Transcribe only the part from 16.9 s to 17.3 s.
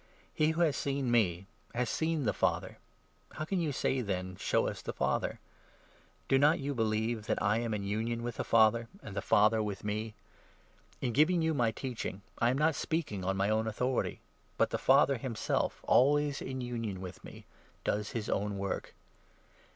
with